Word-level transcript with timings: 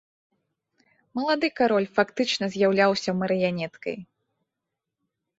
Малады 1.17 1.47
кароль 1.59 1.85
фактычна 1.97 2.45
з'яўляўся 2.55 3.11
марыянеткай. 3.19 3.95